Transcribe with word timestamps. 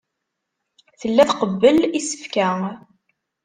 Tella 0.99 1.23
tqebbel 1.29 1.79
isefka. 1.99 2.49